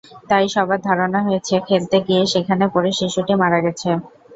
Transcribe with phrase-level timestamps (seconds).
[0.29, 3.89] তাই সবার ধারণা হয়েছে, খেলতে গিয়ে সেখানে পড়ে শিশুটি মারা গেছে।